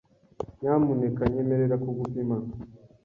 Nyamuneka 0.59 1.21
nyemerera 1.33 1.75
kugupima. 1.83 2.35